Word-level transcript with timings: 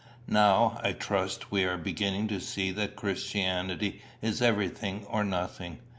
Now, 0.27 0.79
I 0.83 0.93
trust, 0.93 1.51
we 1.51 1.63
are 1.63 1.77
beginning 1.77 2.27
to 2.29 2.39
see 2.39 2.71
that 2.71 2.95
Christianity 2.95 4.01
is 4.19 4.41
everything 4.41 5.05
or 5.05 5.23
nothing. 5.23 5.77